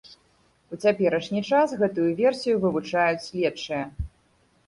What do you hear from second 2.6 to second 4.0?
вывучаюць следчыя.